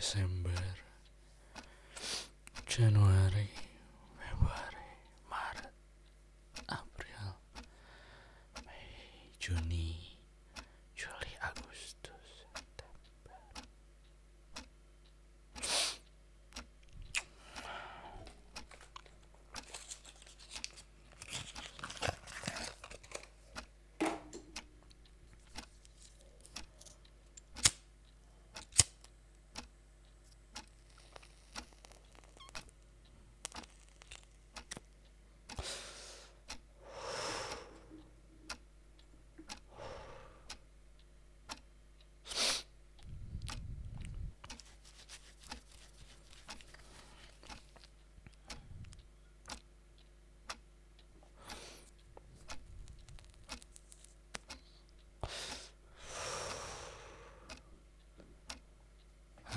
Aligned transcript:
December 0.00 0.48
January. 2.66 3.50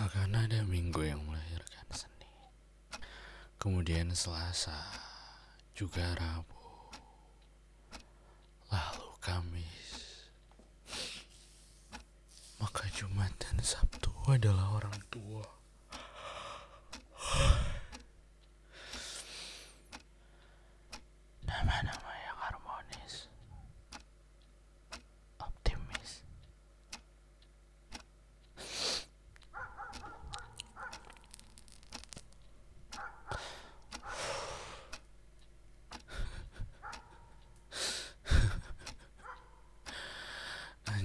Akan 0.03 0.35
ada 0.35 0.67
minggu 0.67 0.99
yang 1.07 1.23
melahirkan 1.23 1.87
seni. 1.95 2.27
Kemudian 3.55 4.11
Selasa, 4.11 4.75
juga 5.71 6.03
Rabu. 6.19 6.91
Lalu 8.67 9.09
Kamis. 9.23 10.27
Maka 12.59 12.83
Jumat 12.91 13.31
dan 13.39 13.63
Sabtu 13.63 14.11
adalah 14.27 14.75
orang 14.75 14.99
tua. 15.07 15.22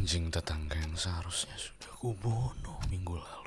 Anjing 0.08 0.32
tetangga 0.32 0.72
yang 0.72 0.96
seharusnya 0.96 1.52
sudah 1.60 1.92
kubunuh 2.00 2.80
minggu 2.88 3.12
lalu. 3.12 3.37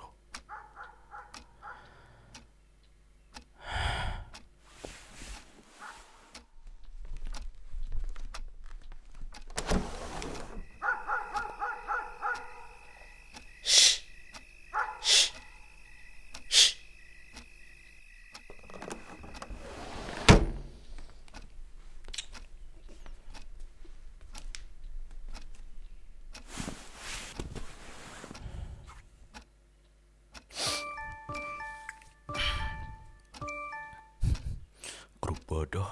Bodoh. 35.51 35.91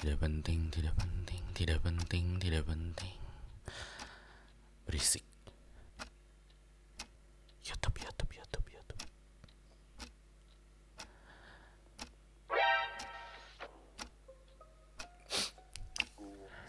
Tidak 0.00 0.16
penting, 0.16 0.72
tidak 0.72 0.96
penting, 0.96 1.44
tidak 1.52 1.84
penting, 1.84 2.40
tidak 2.40 2.64
penting. 2.64 3.12
Berisik. 4.88 5.20
YouTube, 7.60 8.00
YouTube, 8.00 8.32
YouTube, 8.40 8.66
YouTube. 8.72 9.02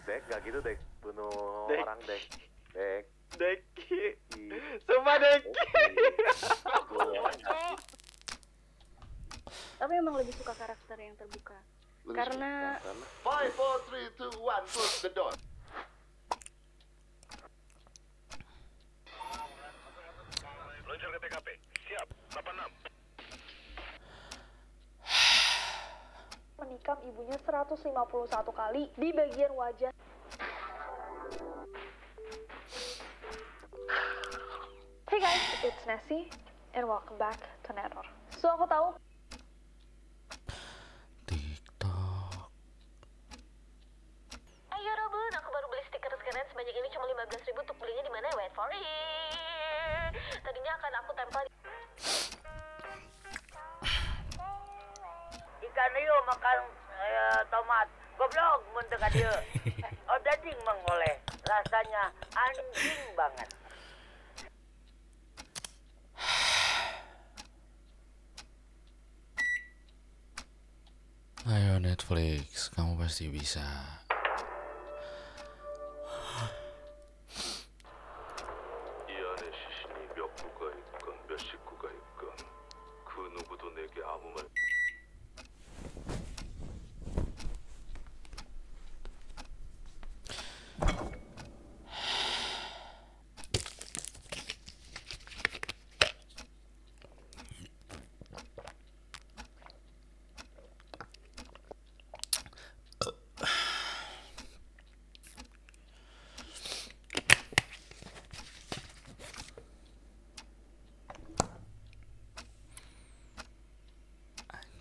Dek, 0.04 0.20
gak 0.28 0.44
gitu 0.44 0.60
dek. 0.60 0.76
Bunuh 1.00 1.32
Dek. 1.72 1.80
orang 1.80 2.00
dek. 2.04 2.22
Dek. 2.76 3.04
Deki. 3.40 4.20
Sumpah 4.84 5.16
Deki. 5.16 5.77
Tapi 9.88 10.04
emang 10.04 10.20
lebih 10.20 10.36
suka 10.36 10.52
karakter 10.52 11.00
yang 11.00 11.16
terbuka 11.16 11.56
karena 12.12 12.76
Five, 13.24 13.56
four, 13.56 13.80
three, 13.88 14.04
two, 14.20 14.28
one, 14.36 14.60
close 14.68 15.00
the 15.00 15.08
door. 15.16 15.32
Meluncur 20.84 21.08
ke 21.08 21.18
TKP. 21.24 21.48
Siap. 21.88 22.04
86. 22.36 22.68
menikam 26.60 27.00
ibunya 27.08 27.40
151 27.40 27.88
kali 28.44 28.92
di 28.92 29.08
bagian 29.16 29.56
wajah 29.56 29.88
Hey 35.08 35.16
guys, 35.16 35.44
it's 35.64 35.80
Nessie 35.88 36.28
and 36.76 36.84
welcome 36.84 37.16
back 37.16 37.40
to 37.64 37.72
Neror. 37.72 38.04
So 38.36 38.52
aku 38.52 38.68
tahu 38.68 39.07
sebanyak 46.58 46.74
ini 46.74 46.90
cuma 46.90 47.06
15 47.06 47.46
ribu 47.46 47.62
untuk 47.62 47.78
belinya 47.78 48.02
di 48.02 48.10
mana? 48.10 48.26
Wait 48.34 48.50
for 48.50 48.66
it. 48.74 50.10
Tadinya 50.42 50.74
akan 50.74 50.90
aku 50.98 51.14
tempel 51.14 51.46
di 51.46 51.54
Ikan 55.70 55.94
hiu 56.02 56.18
makan 56.26 56.58
eh, 56.98 57.46
tomat. 57.46 57.86
Goblok 58.18 58.58
mun 58.74 58.82
teu 58.90 58.98
ka 58.98 59.06
dieu. 59.14 59.30
Oh 60.10 60.18
daging 60.26 60.58
mengoleh. 60.66 61.22
Rasanya 61.46 62.10
anjing 62.34 63.06
banget. 63.14 63.46
Ayo 71.54 71.78
Netflix, 71.78 72.66
kamu 72.74 72.98
pasti 72.98 73.30
bisa. 73.30 73.62
구가 80.38 80.70
있건 80.72 81.26
몇 81.26 81.38
식구가 81.38 81.88
있건 81.90 82.30
그 83.04 83.20
누구도 83.36 83.70
내게 83.74 84.02
아무 84.04 84.30
말 84.30 84.44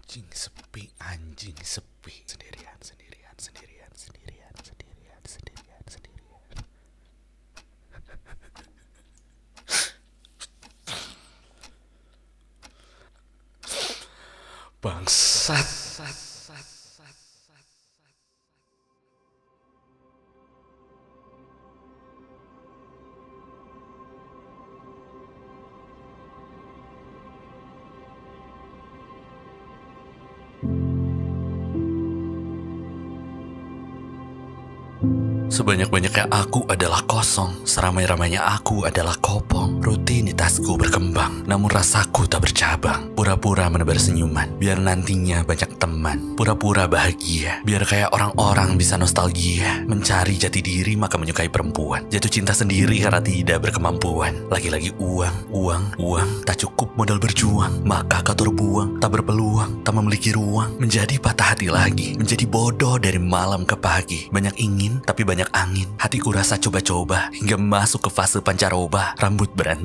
Anjing 0.08 0.32
sepi, 0.32 0.88
anjing 1.04 1.60
sepi. 1.68 2.14
Sendirian, 2.24 2.80
sendirian, 2.80 3.36
sendirian, 3.36 3.92
sendirian, 3.92 4.56
sendirian, 4.64 5.20
sendirian, 5.28 5.84
sendirian. 5.84 6.64
Bangsat. 14.80 16.27
Sebanyak-banyaknya 35.58 36.30
aku 36.30 36.70
adalah 36.70 37.02
kosong, 37.10 37.66
seramai-ramainya 37.66 38.46
aku 38.46 38.86
adalah. 38.86 39.17
Rutinitasku 39.88 40.76
berkembang, 40.76 41.48
namun 41.48 41.72
rasaku 41.72 42.28
tak 42.28 42.44
bercabang. 42.44 43.08
Pura-pura 43.16 43.72
menebar 43.72 43.96
senyuman, 43.96 44.60
biar 44.60 44.84
nantinya 44.84 45.48
banyak 45.48 45.80
teman. 45.80 46.36
Pura-pura 46.36 46.92
bahagia, 46.92 47.64
biar 47.64 47.88
kayak 47.88 48.12
orang-orang 48.12 48.76
bisa 48.76 49.00
nostalgia. 49.00 49.80
Mencari 49.88 50.36
jati 50.36 50.60
diri 50.60 51.00
maka 51.00 51.16
menyukai 51.16 51.48
perempuan. 51.48 52.04
Jatuh 52.12 52.28
cinta 52.28 52.52
sendiri 52.52 53.00
karena 53.00 53.24
tidak 53.24 53.64
berkemampuan. 53.64 54.36
Lagi-lagi 54.52 54.92
uang, 55.00 55.56
uang, 55.56 55.84
uang, 56.04 56.30
tak 56.44 56.60
cukup 56.68 56.92
modal 57.00 57.16
berjuang. 57.24 57.80
Maka 57.88 58.20
kau 58.28 58.36
terbuang, 58.36 59.00
tak 59.00 59.16
berpeluang, 59.16 59.88
tak 59.88 59.96
memiliki 59.96 60.36
ruang. 60.36 60.76
Menjadi 60.84 61.16
patah 61.16 61.56
hati 61.56 61.72
lagi, 61.72 62.20
menjadi 62.20 62.44
bodoh 62.44 63.00
dari 63.00 63.24
malam 63.24 63.64
ke 63.64 63.80
pagi. 63.80 64.28
Banyak 64.36 64.60
ingin, 64.60 65.00
tapi 65.08 65.24
banyak 65.24 65.48
angin. 65.56 65.88
Hatiku 65.96 66.36
rasa 66.36 66.60
coba-coba 66.60 67.32
hingga 67.32 67.56
masuk 67.56 68.04
ke 68.04 68.10
fase 68.12 68.44
pancaroba. 68.44 69.16
Rambut 69.16 69.56
berantakan, 69.56 69.77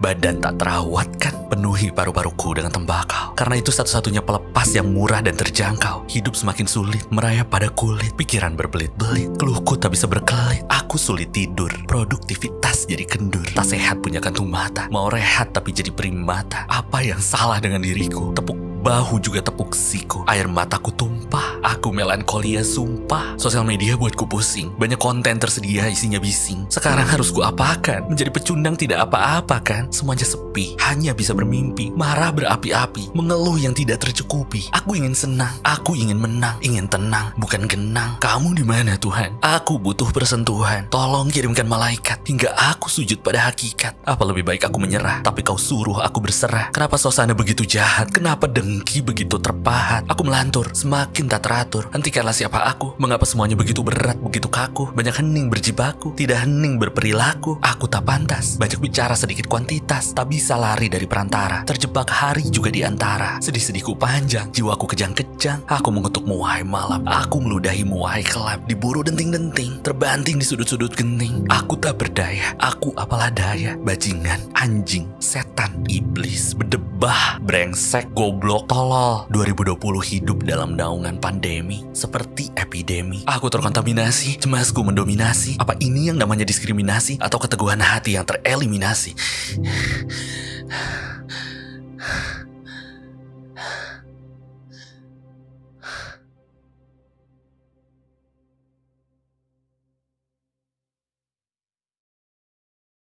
badan 0.00 0.40
tak 0.40 0.56
terawatkan. 0.56 1.34
Penuhi 1.48 1.92
paru-paruku 1.92 2.56
dengan 2.56 2.72
tembakau. 2.72 3.36
Karena 3.36 3.60
itu 3.60 3.68
satu-satunya 3.72 4.24
pelepas 4.24 4.68
yang 4.72 4.90
murah 4.90 5.20
dan 5.20 5.36
terjangkau. 5.36 6.08
Hidup 6.08 6.34
semakin 6.34 6.64
sulit, 6.64 7.04
merayap 7.12 7.52
pada 7.52 7.68
kulit. 7.72 8.16
Pikiran 8.16 8.56
berbelit-belit, 8.56 9.36
keluhku 9.36 9.76
tak 9.76 9.94
bisa 9.96 10.08
berkelit. 10.08 10.64
Aku 10.68 10.96
sulit 10.96 11.32
tidur, 11.32 11.70
produktivitas 11.84 12.88
jadi 12.88 13.04
kendur. 13.04 13.44
Tak 13.52 13.68
sehat 13.68 14.00
punya 14.00 14.22
kantung 14.22 14.48
mata, 14.48 14.88
mau 14.88 15.12
rehat 15.12 15.52
tapi 15.52 15.72
jadi 15.72 15.92
primata. 15.92 16.64
Apa 16.68 17.04
yang 17.04 17.20
salah 17.20 17.60
dengan 17.60 17.84
diriku? 17.84 18.32
Tepuk 18.32 18.67
Bahu 18.78 19.18
juga 19.18 19.42
tepuk 19.42 19.74
siku. 19.74 20.22
Air 20.30 20.46
mataku 20.46 20.94
tumpah. 20.94 21.58
Aku 21.66 21.90
melankolia 21.90 22.62
sumpah. 22.62 23.34
Sosial 23.34 23.66
media 23.66 23.98
buatku 23.98 24.24
pusing. 24.30 24.70
Banyak 24.78 25.00
konten 25.02 25.38
tersedia 25.42 25.90
isinya 25.90 26.22
bising. 26.22 26.70
Sekarang 26.70 27.06
harus 27.06 27.34
ku 27.34 27.42
apakan? 27.42 28.06
Menjadi 28.06 28.30
pecundang 28.30 28.78
tidak 28.78 29.10
apa-apa 29.10 29.58
kan? 29.62 29.82
Semuanya 29.90 30.24
sepi. 30.24 30.78
Hanya 30.78 31.10
bisa 31.12 31.34
bermimpi. 31.34 31.90
Marah 31.94 32.30
berapi-api. 32.30 33.14
Mengeluh 33.18 33.58
yang 33.58 33.74
tidak 33.74 34.02
tercukupi. 34.02 34.70
Aku 34.70 34.94
ingin 34.94 35.14
senang. 35.16 35.54
Aku 35.66 35.98
ingin 35.98 36.18
menang. 36.18 36.58
Ingin 36.62 36.86
tenang 36.86 37.34
Bukan 37.38 37.70
genang. 37.70 38.18
Kamu 38.18 38.54
di 38.54 38.64
mana 38.66 38.98
Tuhan? 38.98 39.38
Aku 39.42 39.78
butuh 39.78 40.10
persentuhan. 40.10 40.90
Tolong 40.90 41.30
kirimkan 41.30 41.66
malaikat. 41.66 42.22
Hingga 42.26 42.54
aku 42.54 42.90
sujud 42.90 43.22
pada 43.22 43.50
hakikat. 43.50 43.94
Apa 44.06 44.22
lebih 44.26 44.42
baik 44.46 44.66
aku 44.66 44.80
menyerah 44.80 45.20
Tapi 45.22 45.46
kau 45.46 45.58
suruh 45.58 46.00
aku 46.02 46.18
berserah? 46.22 46.70
Kenapa 46.74 46.98
suasana 46.98 47.34
begitu 47.34 47.66
jahat? 47.66 48.10
Kenapa 48.10 48.46
dengki 48.68 49.00
begitu 49.00 49.40
terpahat. 49.40 50.04
Aku 50.12 50.28
melantur 50.28 50.68
Semakin 50.76 51.24
tak 51.24 51.48
teratur. 51.48 51.88
Hentikanlah 51.88 52.36
siapa 52.36 52.68
aku. 52.68 53.00
Mengapa 53.00 53.24
semuanya 53.24 53.56
begitu 53.56 53.80
berat 53.80 54.20
Begitu 54.20 54.52
kaku? 54.52 54.92
Banyak 54.92 55.24
hening 55.24 55.48
berjibaku 55.48 56.12
Tidak 56.12 56.44
hening 56.44 56.76
berperilaku. 56.76 57.56
Aku 57.64 57.88
tak 57.88 58.04
pantas. 58.04 58.60
Banyak 58.60 58.76
bicara 58.76 59.16
sedikit 59.16 59.48
kuantitas 59.48 60.12
Tak 60.12 60.28
bisa 60.28 60.60
lari 60.60 60.92
dari 60.92 61.08
perantara. 61.08 61.64
Terjebak 61.64 62.12
hari 62.12 62.44
juga 62.52 62.68
di 62.68 62.84
antara. 62.84 63.40
Sedih-sedihku 63.40 63.96
panjang 63.96 64.52
Jiwaku 64.52 64.84
kejang-kejang. 64.92 65.64
Aku 65.64 65.88
mengutukmu 65.88 66.44
wahai 66.44 66.60
malam. 66.60 67.00
Aku 67.08 67.40
meludahimu 67.40 68.04
wahai 68.04 68.20
kelap 68.20 68.68
Diburu 68.68 69.00
denting-denting. 69.00 69.80
Terbanting 69.80 70.36
di 70.36 70.44
sudut-sudut 70.44 70.92
genting. 70.92 71.48
Aku 71.48 71.80
tak 71.80 71.96
berdaya 71.96 72.52
Aku 72.60 72.92
apalah 72.98 73.32
daya. 73.32 73.78
Bajingan 73.80 74.52
Anjing 74.58 75.06
Setan 75.22 75.86
Iblis 75.86 76.58
Berdebah 76.58 77.38
Brengsek 77.46 78.10
Goblok 78.10 78.66
Tolol. 78.66 79.30
2020 79.30 79.78
hidup 80.02 80.42
dalam 80.42 80.74
naungan 80.74 81.14
pandemi 81.22 81.86
Seperti 81.94 82.50
epidemi. 82.58 83.22
Aku 83.30 83.46
terkontaminasi 83.54 84.42
Cemasku 84.42 84.82
mendominasi. 84.82 85.62
Apa 85.62 85.78
ini 85.78 86.10
yang 86.10 86.18
namanya 86.18 86.42
diskriminasi 86.42 87.22
Atau 87.22 87.38
keteguhan 87.38 87.78
hati 87.78 88.18
yang 88.18 88.26
tereliminasi 88.26 89.14